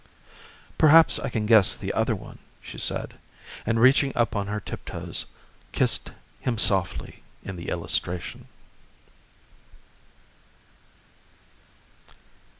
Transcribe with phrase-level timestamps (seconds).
[0.79, 3.13] "Perhaps I can guess the other one," she said;
[3.67, 8.47] and reaching up on her tiptoes she kissed him softly in the illustration.